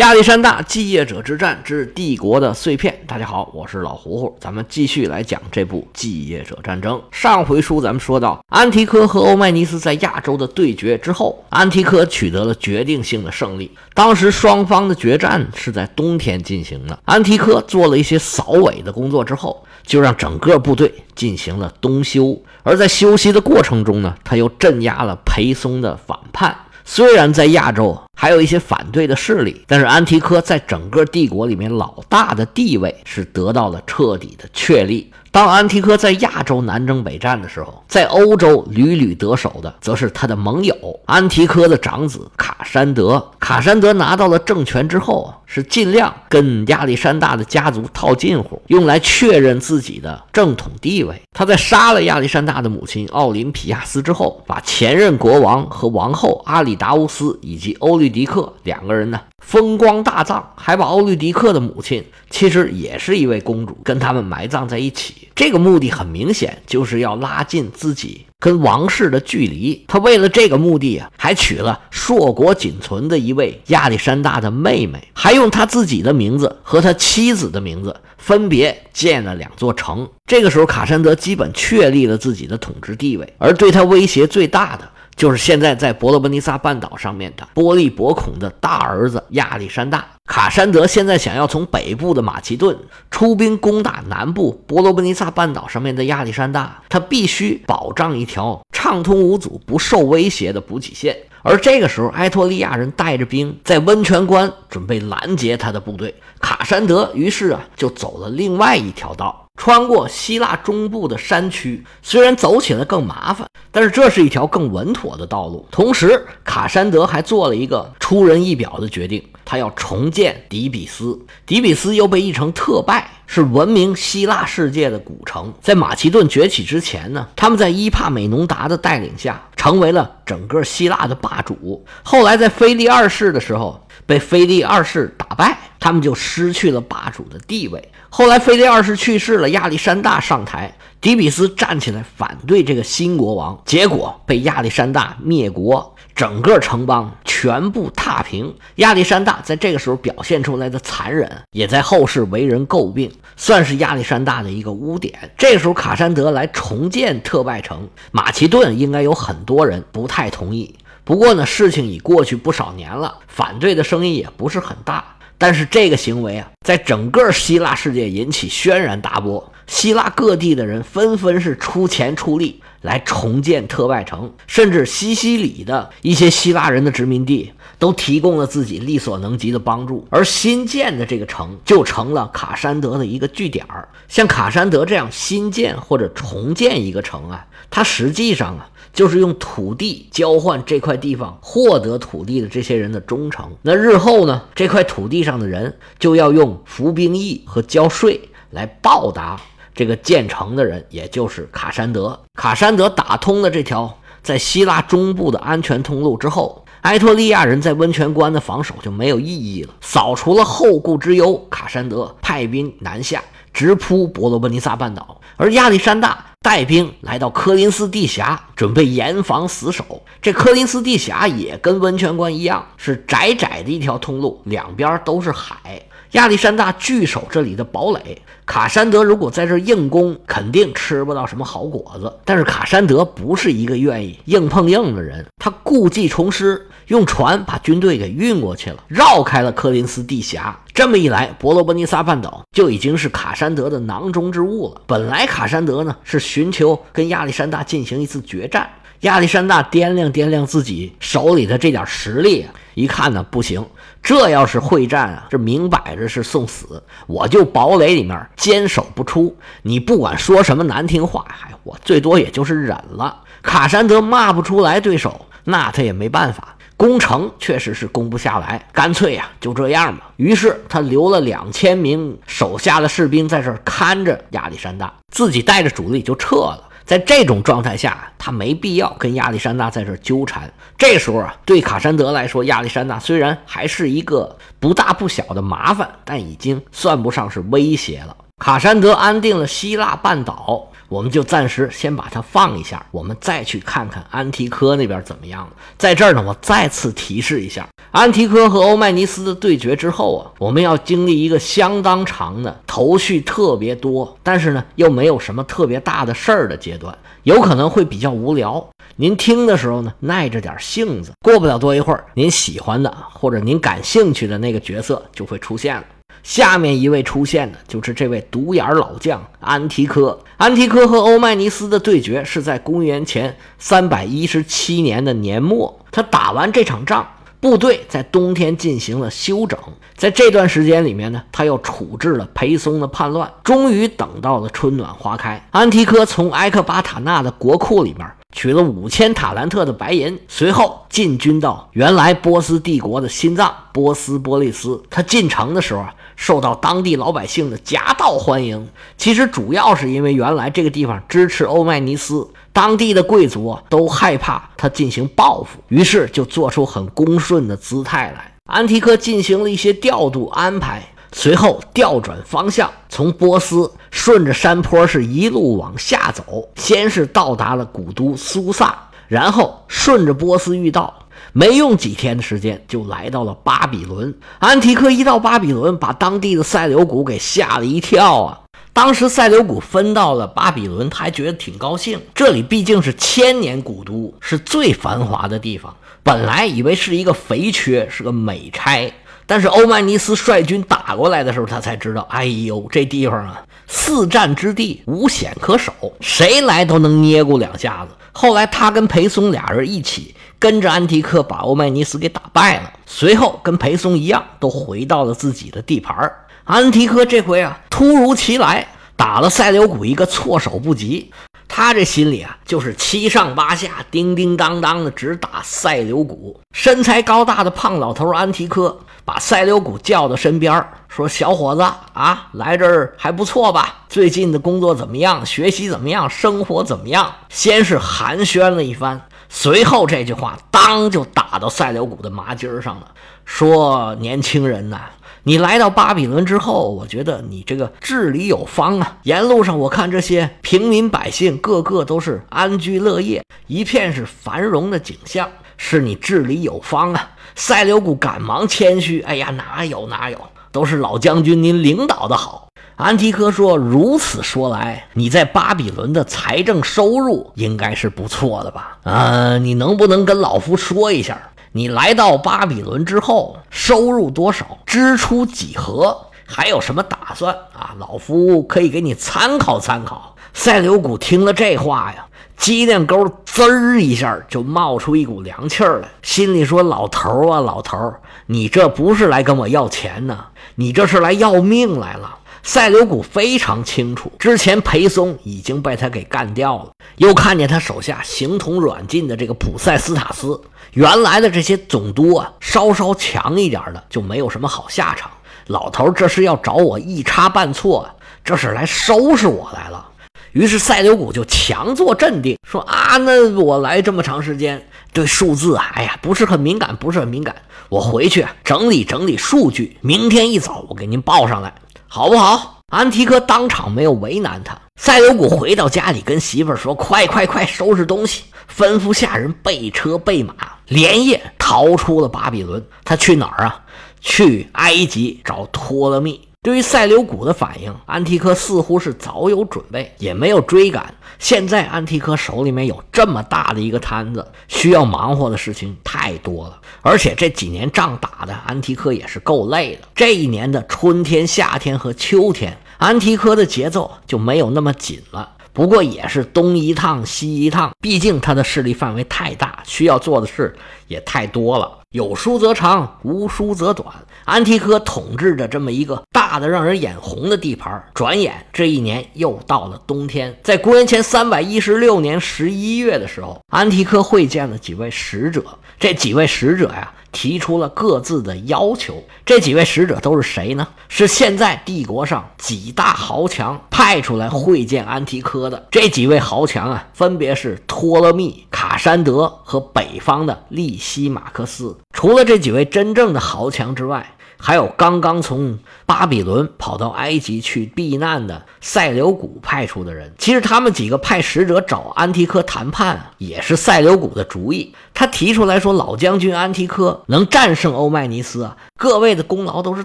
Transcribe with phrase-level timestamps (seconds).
[0.00, 3.02] 亚历山大继业者之战之帝国的碎片。
[3.06, 6.98] 大家好，我是老胡胡，咱们继续来讲这部继业者战争。
[7.10, 13.70] 上回书咱们说到，安提柯和欧迈尼斯在亚洲的对决之后，安提柯取得了决定性的胜利。
[13.92, 22.40] 当时双方的决战是在冬天进行的，安提柯做了一些扫尾的工作之后，就让整个部队进行了冬休。
[22.62, 26.56] 而在休息的过程中呢，他又镇压了裴松的反叛。
[26.82, 35.10] 虽然在亚洲还有一些反对的势力，但是安提柯在整个帝国里面老大的地位是得到了彻底的确立。
[35.32, 40.74] 当安提柯在亚洲南征北战的时候，在欧洲屡屡得手的，则是他的盟友
[41.06, 43.24] 安提柯的长子卡山德。
[43.38, 51.22] 卡山德拿到了政权之后，是尽量跟亚历山大的家族套近乎，用来确认自己的正统地位。
[51.32, 59.20] 他在杀了亚历山大的母亲奥林匹亚斯之后，把前任国王和王后阿里达乌斯以及欧律狄克两个人呢。
[59.44, 65.28] 风光大葬，还把欧律狄克的母亲，其实也是一位公主，跟他们埋葬在一起。
[65.34, 69.82] 这个目的很明显，就是要拉近自己跟王室的距离。
[69.88, 80.06] 他为了这个目的啊，还娶了硕果仅存的一位亚历山大的妹妹，还用他自己的名字和他妻子的名字分别建了两座城。
[80.26, 84.88] 这个时候，卡山德基本确立了自己的统治地位，而对他威胁最大的。
[85.16, 92.76] 就是现在在伯罗奔尼撒半岛上面的波利伯孔的大儿子亚历山大卡山德，现在想要从北部的马其顿
[93.10, 101.16] 出兵攻打南部伯罗奔尼撒半岛上面的亚历山大，他必须保障一条畅通无阻、不受威胁的补给线。
[101.42, 109.46] 而这个时候，埃托利亚人带着兵在温泉关准备拦截他的部队，卡山德于是啊就走了另外一条道。
[109.56, 115.66] 穿过希腊中部的山区，虽然走起来更麻烦，但是这是一条更稳妥的道路。
[115.70, 121.18] 同时，卡山德还做了一个出人意表的决定，他要重建底比斯。
[121.46, 125.52] 底比斯又被译成特拜，是闻名希腊世界的古城。
[125.60, 131.84] 在马其顿崛起之前呢，他们在伊帕美农达的带领下，成为了整个希腊的霸主。
[132.02, 137.88] 后来在腓力二世的时候，被腓力二世打败，他们就失去了霸主的地位。
[138.08, 148.54] 后来，腓力二世去世了，亚历山大上台，底比斯站起来反对这个新国王，结果被亚历山大灭国，整个城邦全部踏平。
[148.76, 155.18] 亚历山大在这个时候表现出来的残忍，也在后世为人诟病，算是亚历山大的一个污点。
[155.38, 160.74] 这个时候，卡山德来重建特拜城，马其顿应该有很多人不太同意。
[161.02, 165.16] 不过呢，事情已过去不少年了，反对的声音也不是很大。
[165.38, 183.88] 但是这个行为啊，在整个希腊世界引起轩然大波，希腊各地的人纷纷是出钱出力来重建特拜城，甚至西西里的一些希腊人的殖民地都提供了自己力所能及的帮助，而新建的这个城就成了卡山德的一个据点儿。
[184.08, 188.68] 像卡山德这样新建或者重建一个城啊，它实际上啊。
[188.92, 193.48] 就是用土地交换这块地方获得土地的这些人的忠诚。
[193.62, 198.20] 那日后呢，这块土地上的人就要用服兵役和交税
[198.50, 199.40] 来报答
[199.74, 202.18] 这个建成的人，也就是卡山德。
[202.34, 209.74] 卡山德打通了这条在希腊中部的安全通路之后，埃托利亚人在温泉关的防守就没有意义了。
[209.80, 213.22] 扫除了后顾之忧，卡山德派兵南下，
[213.52, 216.26] 直扑伯罗奔尼撒半岛，而亚历山大。
[216.42, 220.02] 带兵来到科林斯地峡，准备严防死守。
[220.22, 225.82] 这科林斯地峡也跟温泉关一样，是窄窄的一条通路，两边都是海。
[226.12, 232.12] 亚历山大据守这里的堡垒，卡山德如果在这硬攻，肯定吃不到什么好果子。
[232.24, 236.66] 但是卡山德不是一个愿意硬碰硬的人，他故技重施。
[236.88, 240.58] 用船把军队给运过去了，绕开了科林斯地峡。
[240.74, 244.82] 这么一来，伯罗奔尼撒半岛就已经是卡山德的囊中之物了。
[244.88, 248.68] 本来卡山德呢是寻求跟亚历山大进行一次决战，
[249.00, 253.64] 亚历山大掂量掂量自己手里的这点实力，一看呢不行，
[254.02, 256.82] 这要是会战啊，这明摆着是送死。
[257.06, 263.22] 我就堡垒里面坚守不出，你不管说什么难听话，嗨，我最多也就是忍了。
[263.40, 266.54] 卡山德骂不出来对手，那他也没办法。
[266.76, 270.10] 攻城确实是攻不下来，干脆呀就这样吧。
[270.16, 276.64] 于是他留了两千名手下的士兵在这看着亚历山大，自己带着主力就撤了。
[276.90, 280.52] 在这种状态下，他没必要跟亚历山大在这纠缠。
[280.76, 288.16] 这时候啊，对卡山德来说，亚历山大虽然还是一个不大不小的麻烦，但已经算不上是威胁了。
[288.38, 290.66] 卡山德安定了希腊半岛。
[290.88, 295.50] 我们就暂时先把它放一下，我们再去看看安提柯那边怎么样了。
[295.78, 308.64] 在这儿呢，我再次提示一下，安提柯和欧迈尼斯的对决之后啊，我们要经历一个相当长的、头绪特别多，但是呢又没有什么特别大的事儿的阶段，有可能会比较无聊。
[308.94, 315.84] 您听的时候呢，耐着点性子，过不了多一会儿，您喜欢的或者您感兴趣的那个角色就会出现了。
[316.22, 320.16] 下面一位出现的就是这位独眼老将安提柯。
[320.36, 327.04] 安提柯和欧迈尼斯的对决是在公元前三百一十七年的年末，他打完这场仗。
[327.40, 329.58] 部队在冬天进行了休整，
[329.96, 335.42] 在这段时间里面呢，他又处置了裴松的叛乱，终于等到了春暖花开。
[335.50, 338.06] 安提柯从埃克巴塔纳的国库里面
[338.36, 344.80] 取了五千塔兰特的白银，随后进军到原来波斯帝国的心脏波斯波利斯。
[344.90, 348.68] 他进城的时候啊，受到当地老百姓的夹道欢迎。
[348.98, 352.28] 其实主要是因为原来这个地方支持欧迈尼斯。
[352.52, 358.34] 当地的贵族都害怕他进行报复，于是就做出很恭顺的姿态来。
[358.44, 360.82] 安提柯进行了一些调度安排，
[361.12, 368.76] 随后调转方向，从波斯顺着山坡是一路往下走，先是到达了古都苏萨，
[369.06, 370.92] 然后顺着波斯御道，
[371.32, 374.12] 没用几天的时间就来到了巴比伦。
[374.40, 378.40] 安提柯一到巴比伦，把当地的塞琉古给吓了一跳啊！
[378.72, 382.00] 当时塞琉古分到了巴比伦，他还觉得挺高兴。
[382.14, 385.74] 这里毕竟是千年古都，是最繁华的地方。
[386.02, 388.90] 本来以为是一个肥缺，是个美差，
[389.26, 397.94] 但是欧迈尼斯率军打过来的时候，他才知道，哎呦，这地方啊，四战之地，无险可守，谁来都能捏咕两下子。
[398.12, 408.66] 后来他跟裴松俩人一起跟着安提克把欧迈尼斯给打败了，随后跟裴松一样，都回到了自己的地盘儿安提柯这回啊，突如其来
[408.96, 411.12] 打了塞琉古一个措手不及。
[411.46, 416.40] 他这心里啊，就是七上八下、叮叮当当的直打塞琉古。
[416.52, 421.62] 身材高大的胖老头安提柯把塞琉古叫到身边，说：“小伙子
[421.92, 423.84] 啊，来这儿还不错吧？
[423.88, 425.24] 最近的工作怎么样？
[425.24, 426.10] 学习怎么样？
[426.10, 432.88] 生活怎么样？”先是寒暄了一番，随后这句话当就打到塞琉古的麻筋上了，
[433.24, 434.80] 说：“年轻人呐。”
[435.22, 438.96] 你来到巴比伦之后，我觉得你这个治理有方啊！
[439.02, 445.28] 沿路上我看这些平民百姓个个都是安居乐业，一片是繁荣的景象，
[445.58, 447.10] 是你治理有方啊！
[447.34, 450.18] 塞琉古赶忙谦虚：“哎呀，哪有哪有，
[450.50, 458.78] 都是老将军您领导的好。”安提柯说：“如此说来，你在巴比伦的财政收入应该是不错的吧？
[458.84, 461.20] 啊，你能不能跟老夫说一下？”
[461.52, 467.74] 你来到巴比伦之后，收入多少，支出几何，还有什么打算啊？
[467.78, 470.14] 老夫可以给你参考参考。
[470.32, 472.06] 塞琉古听了这话呀，
[472.36, 490.40] 脊梁沟滋儿一下就冒出一股凉气儿来，心里说：“老头儿啊，老头儿，你这不是来跟我要钱呢，你这是来要命来了。”塞琉古非常清楚，之前裴松已经被他给干掉了，又看见他手下形同软禁的这个普塞斯塔斯，
[490.72, 495.10] 原来的这些总督啊，稍稍强一点的就没有什么好下场。
[495.48, 497.88] 老头这是要找我一差半错，
[498.24, 499.88] 这是来收拾我来了。
[500.32, 507.34] 于是塞琉古就强作镇定，说啊，那我来这么长时间，对数字啊，哎呀，不是很敏感，不是很敏感。
[507.68, 511.52] 我回去整理整理数据，明天一早我给您报上来。
[511.92, 512.62] 好不好？
[512.68, 514.56] 安提柯当场没有为难他。
[514.76, 518.22] 塞琉古回到家里，跟媳妇儿说：“快快快，收拾东西！”
[518.56, 520.32] 吩咐下人备车备马，
[520.68, 522.64] 连夜逃出了巴比伦。
[522.84, 523.60] 他去哪儿啊？
[524.00, 526.20] 去埃及找托勒密。
[526.42, 530.94] 对于塞琉古的反应，安提柯似乎是早有准备，也没有追赶。
[531.18, 539.82] 现在安提柯手里面有这么大的一个摊子，需要忙活的事情太多了，而且这几年仗打的，安提柯也是够累的。
[539.94, 545.32] 这一年的春天、夏天和秋天，安提柯的节奏就没有那么紧了。
[545.52, 550.54] 不过也是东一趟西一趟，毕竟他的势力范围太大，需要做的事
[550.86, 551.78] 也太多了。
[551.90, 553.92] 有书则长，无书则短。
[554.24, 560.38] 安提柯统治着这么一个大的让人眼红的地盘，转眼这一年又到了冬天。
[560.44, 565.42] 在公元前三百一十六年十一月的时候，安提柯会见了几位使者。
[565.80, 566.92] 这几位使者呀。
[567.12, 569.02] 提出了各自的要求。
[569.24, 570.66] 这几位使者都是谁呢？
[570.88, 575.66] 是现在帝国上几大豪强派出来会见安提柯的。
[575.70, 581.76] 这几位豪强啊，分别是托勒密、卡山德和北方的利西马克思。
[581.94, 590.12] 除了这几位真正的豪强之外，还有刚刚从巴比伦跑到埃及去避难的塞琉古派出的人。
[590.18, 594.74] 其实他们几个派使者找安提柯谈判，也是塞琉古的主意。
[594.94, 599.84] 他提出来说：“老将军安提柯能战胜欧迈尼斯啊，各位的功劳都是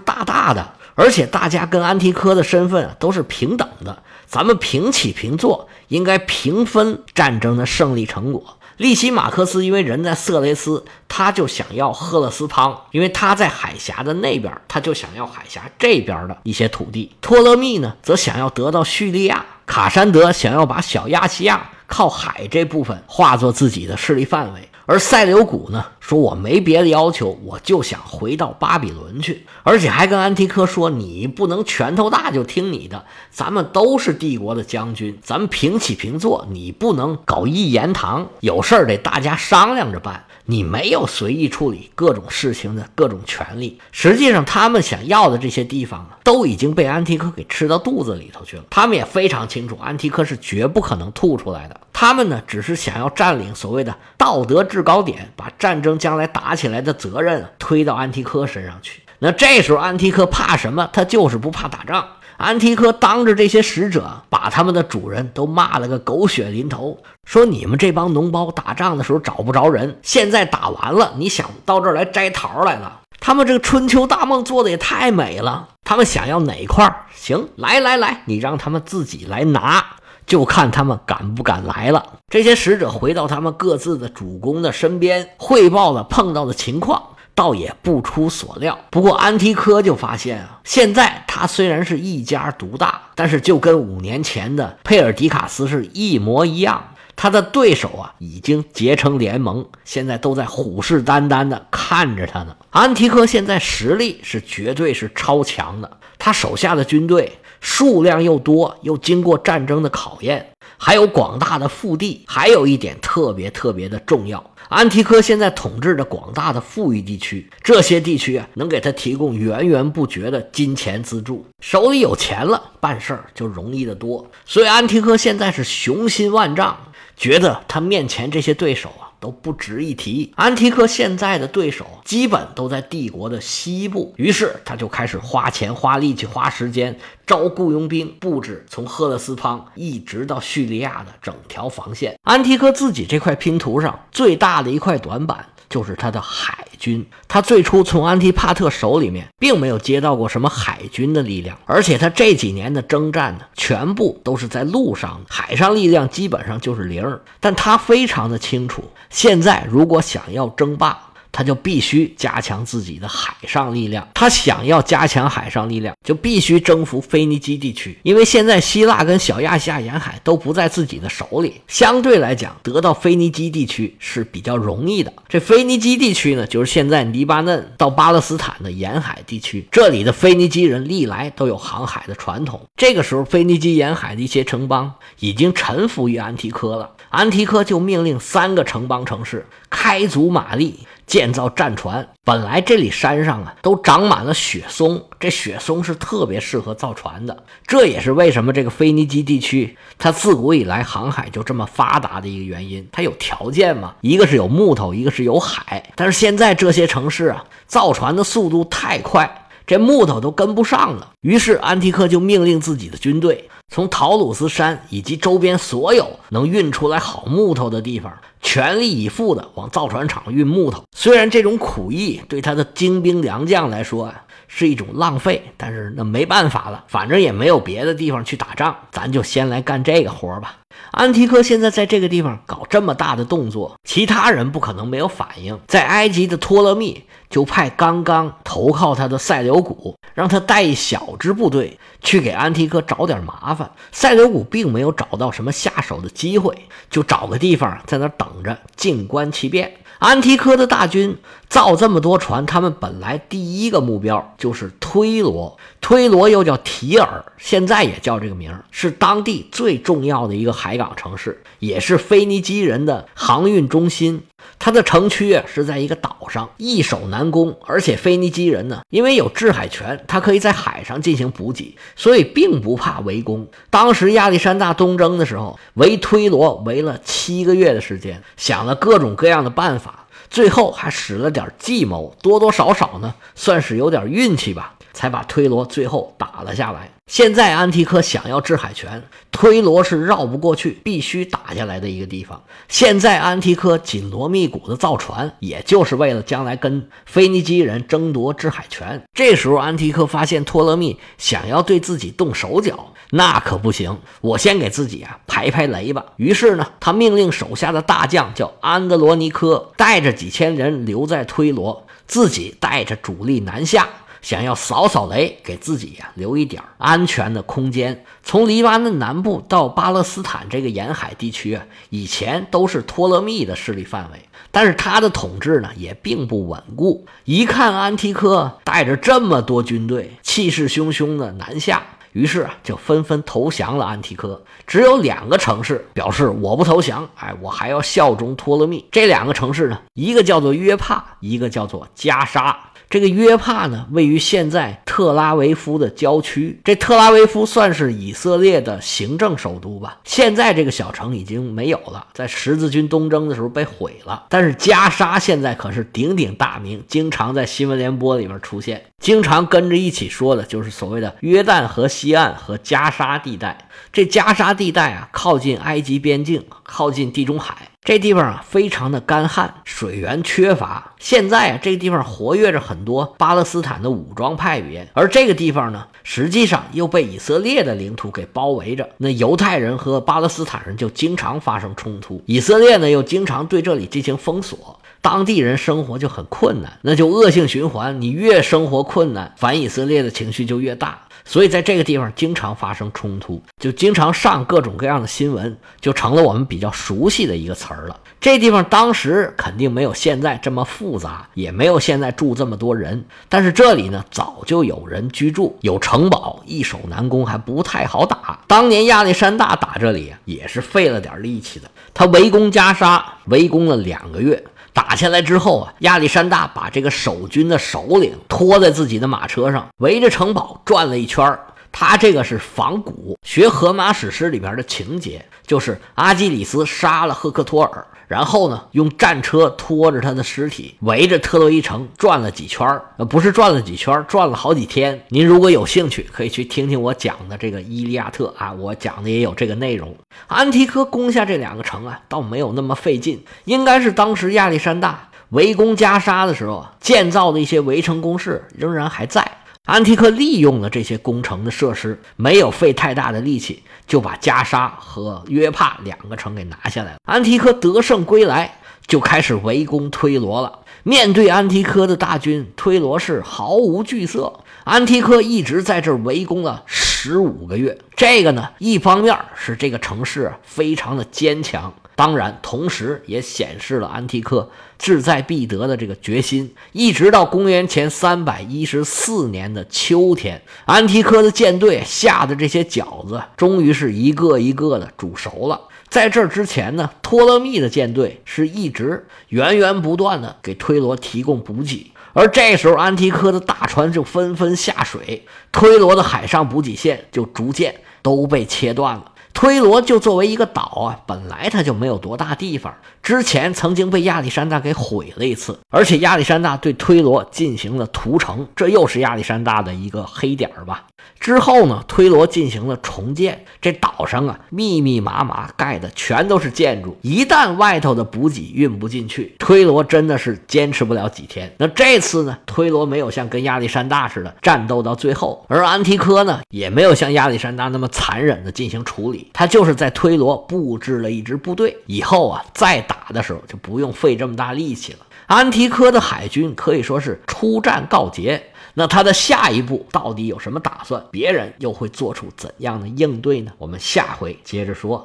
[0.00, 17.12] 大大的，而且大家跟安提柯的身份都是平等的，咱们平起平坐，应该平分战争的胜利成果。”利西马克斯因为人在色雷斯，他就想要赫勒斯滂，因为他在海峡的那边，他就想要海峡这边的一些土地。
[17.22, 24.68] 托勒密呢，则想要得到叙利亚，卡山德想要把小亚细亚靠海这部分化作自己的势力范围。
[24.88, 40.24] 而塞琉古呢，说我没别的要求，我就想回到巴比伦去，而且还跟安提柯说，你不能拳头大就听你的，咱们都是帝国的将军，咱们平起平坐，你不能搞一言堂，有事儿得大家商量着办。
[40.46, 43.78] 你没有随意处理各种事情的各种权利。
[43.92, 48.64] 实际上，他们想要的这些地方啊，都已经被安提柯给吃到肚子里头去了。
[48.70, 51.80] 他们也非常清楚，安提柯是绝不可能吐出来的。
[51.92, 59.02] 他们呢，只是想要占领所谓的道德制高点，把战争将来打起来的责任推到安提柯身上去。
[59.18, 60.88] 那这时候，安提柯怕什么？
[60.92, 62.06] 他就是不怕打仗。
[62.36, 73.00] 安提柯当着这些使者，把他们的主人都骂了个狗血淋头，说你们这帮脓包打仗的时候找不着人，现在打完了，你想到这儿来摘桃来了？
[73.18, 77.06] 他们这个春秋大梦做的也太美了，他们想要哪块儿？
[77.14, 79.84] 行，来来来，你让他们自己来拿。
[80.26, 82.04] 就看他们敢不敢来了。
[82.28, 87.00] 这些使者回到他们各自的主公的身边，汇报了碰到的情况，
[87.36, 88.76] 倒也不出所料。
[88.90, 96.82] 不过安提柯就发现啊，现在他虽然是一家独大，但是就跟五年前的佩尔迪卡斯是一模一样。
[97.14, 102.56] 他的对手啊，已经结成联盟，现在都在虎视眈眈的看着他呢。
[102.70, 107.38] 安提柯现在实力是绝对是超强的，他手下的军队。
[107.58, 112.22] 数量又多，又经过战争的考验，还有广大的腹地。
[112.26, 121.46] 还有一点特别特别的重要，安提柯现在统治着广大的富裕地区，这些地区啊，能给他提供源源不绝的金钱资助。
[121.60, 124.28] 手里有钱了，办事儿就容易得多。
[124.44, 126.76] 所以安提柯现在是雄心万丈，
[127.16, 129.05] 觉得他面前这些对手啊。
[129.20, 130.32] 都不值一提。
[130.36, 142.18] 安提克现在的对手基本都在帝国的西部，于是他就开始花钱、花力气、花时间招雇佣兵，布置从赫勒斯滂一直到叙利亚的整条防线。
[142.22, 145.48] 安提克自己这块拼图上最大的一块短板。
[145.68, 157.20] 就是他的海军，他最初从安提帕特手里面并没有接到过什么海军的力量，而且他这几年的征战呢，全部都是在路上，海上力量基本上就是零。
[157.40, 160.98] 但他非常的清楚，现在如果想要争霸。
[161.36, 164.08] 他就必须加强自己的海上力量。
[164.14, 175.12] 他想要加强海上力量，就必须征服腓尼基地区，因为现在希腊跟小亚细亚沿海都不在自己的手里，相对来讲，得到腓尼基地区是比较容易的。
[175.28, 182.62] 这腓尼基地区呢，就是现在黎巴嫩到巴勒斯坦的沿海地区，这里的腓尼基人历来都有航海的传统。
[182.78, 190.78] 这个时候，腓尼基沿海的一些城邦已经臣服于安提柯了，安提柯就命令三个城邦城市开足马力。
[191.06, 197.44] 建造战船，本来这里山上啊都长满了雪松，这雪松是特别适合造船的。
[197.66, 202.86] 这也是为什么这个腓尼基地区它自古以来航海就这么发达的一个原因。
[202.90, 205.92] 它有条件嘛，一个是有木头，一个是有海。
[205.94, 211.12] 但是现在这些城市啊，造船的速度太快，这木头都跟不上了。
[211.20, 213.48] 于是安提克就命令自己的军队。
[213.72, 220.84] 从陶鲁斯山以及周边所有能运出来好木头的地方，全力以赴的往造船厂运木头。
[220.96, 230.56] 虽然这种苦役对他的精兵良将来说啊是一种浪费，但是那没办法了，反正也没有别的地方去打仗，咱就先来干这个活吧。
[230.92, 235.58] 安提柯现在在这个地方搞这么大的动作，其他人不可能没有反应。
[235.66, 243.55] 在埃及的托勒密就派刚刚投靠他的塞琉古，让他带一小支部队去给安提柯找点麻烦。
[243.92, 246.56] 赛德古并没有找到什么下手的机会，
[246.90, 249.72] 就找个地方在那等着，静观其变。
[249.98, 251.16] 安提柯的大军
[251.48, 255.56] 造这么多船，他们本来第一个目标就是推罗。
[255.80, 264.24] 推罗又叫提尔，现在也叫这个名儿，是当地最重要的一个海港城市，也是腓尼基人的航运中心。
[264.58, 273.46] 它的城区是在一个岛上，易守难攻，而且腓尼基人呢，因为有制海权，他可以在海上进行补给，所以并不怕围攻。
[273.70, 279.85] 当时亚历山大东征的时候，围推罗围了七个月的时间，想了各种各样的办法。
[280.30, 286.90] 最后还使了点计谋，多多少少呢，算是有点运气吧，才把推罗最后打了下来。
[287.06, 289.00] 现在安提柯想要制海权，
[289.30, 292.42] 推罗是绕不过去，必须打下来的一个地方。
[292.66, 299.00] 现在安提柯紧锣密鼓的造船，也就是为了将来跟腓尼基人争夺制海权。
[299.12, 306.04] 这时候安提柯发现托勒密想要对自己动手脚，那可不行，我先给自己啊排排雷吧。
[306.16, 313.88] 于是呢，他命令手下的大将叫安德罗尼科，带着几千人留在推罗，自己带着主力南下。
[314.22, 318.04] 想要扫扫雷，给自己呀留一点安全的空间。
[318.22, 324.20] 从黎巴嫩南部到巴勒斯坦这个沿海地区啊，以前都是托勒密的势力范围，
[324.50, 327.06] 但是他的统治呢也并不稳固。
[327.24, 331.82] 一看安提柯带着这么多军队，气势汹汹的南下，
[332.12, 334.42] 于是啊就纷纷投降了安提柯。
[334.66, 338.84] 只有两个城市表示我不投降，哎，我还要效忠托勒密。
[338.90, 342.58] 这两个城市呢，一个叫做约帕，一个叫做加沙。
[342.88, 346.60] 这个约帕呢，位于现在特拉维夫的郊区。
[346.64, 349.98] 这特拉维夫算是以色列的行政首都吧。
[350.04, 354.26] 现在这个小城已经没有了，在十字军东征的时候被毁了。
[354.28, 363.68] 但是加沙现在可是鼎鼎大名，经常在新闻联播里面出现，经常跟着一起说的就是所谓的约旦河西岸和加沙地带。
[363.92, 367.70] 这加沙地带啊，靠近埃及边境，靠近地中海。
[367.86, 370.94] 这地方啊，非常的干旱，水源缺乏。
[370.98, 378.88] 现在啊，这个地方活跃着很多巴勒斯坦的武装派别，而这个地方呢，实际上又被以色列的领土给包围着。
[378.96, 388.00] 那犹太人和巴勒斯坦人就经常发生冲突，以色列呢又经常对这里进行封锁，当地人生活就很困难，那就恶性循环。
[388.00, 391.02] 你越生活困难，反以色列的情绪就越大。
[391.28, 398.00] 所以在这个地方经常发生冲突，就经常上各种各样的新闻，就成了我们比较熟悉的一个词儿了。
[398.20, 408.38] 这地方当时肯定没有现在这么复杂，也没有现在住这么多人，但是这里呢早就有人居住，有城堡，易守难攻，还不太好打。
[408.46, 414.42] 当年亚历山大打这里也是费了点力气的，他围攻加沙，围攻了两个月。
[414.76, 421.38] 打下来之后啊，亚历山大把这个守军的首领拖在自己的马车上，围着城堡转了一圈
[421.72, 427.86] 他这个是仿古，学荷马史诗里边的情节，就是阿基里斯杀了赫克托尔。
[428.08, 432.66] 然后呢，用战车拖着他的尸体，围着特洛伊城转了几圈
[432.96, 435.04] 呃，不是转了几圈转了好几天。
[435.08, 439.94] 您如果有兴趣，可以去听听我讲的这个《伊利亚特》啊，我讲的也有这个内容。
[440.28, 449.35] 安提柯攻下这两个城啊，倒没有那么费劲，应该是当时亚历山大围攻加沙的时候建造的一些围城工事仍然还在。
[449.66, 456.98] 安提柯利用了这些工程的设施，没有费太大的力气，就把加沙和约帕两个城给拿下来了。
[457.04, 460.60] 安提柯得胜归来，就开始围攻推罗了。
[460.84, 464.32] 面对安提柯的大军，推罗是毫无惧色。
[464.62, 467.76] 安提柯一直在这围攻了十五个月。
[467.96, 471.74] 这个呢，一方面是这个城市非常的坚强。
[471.96, 476.54] 当然，同时也显示了安提柯志在必得的这个决心。
[476.72, 485.58] 一直到公元前三百一十四年的秋天，安提柯的舰队下的这些饺子，终于是一个一个的煮熟了。
[485.88, 499.12] 在这之前呢，托勒密的舰队是一直源源不断的给推罗提供补给，而这时候安提柯的大船就纷纷下水，推罗的海上补给线就逐渐都被切断了。
[499.36, 502.74] 推罗就作为一个岛啊，本来它就没有多大地方。
[503.02, 510.86] 之前曾经被亚历山大给毁了一次，而且亚历山大对推罗进行了屠城，这又是亚历山大的一个黑点儿吧。
[511.20, 521.52] 之后呢，推罗进行了重建，这岛上啊密密麻麻盖的全都是建筑，一旦外头的补给运不进去，推罗真的是坚持不了几天。
[521.58, 532.96] 那这次呢，推罗没有像跟亚历山大似的战斗到最后，而安提柯呢也没有像亚历山大那么残忍的进行处理，他就是在推罗布置了一支部队，以后啊再打。
[533.10, 534.98] 的时候就不用费这么大力气了。
[535.28, 541.02] 安提柯的海军可以说是出战告捷，那他的下一步到底有什么打算？
[541.10, 543.52] 别人又会做出怎样的应对呢？
[543.58, 545.04] 我们下回接着说。